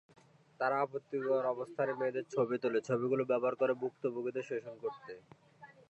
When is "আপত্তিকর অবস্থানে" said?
0.81-1.91